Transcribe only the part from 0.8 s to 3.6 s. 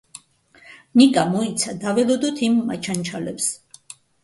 ნიკა, მოიცა, დაველოდოთ იმ მაჩანჩალებს.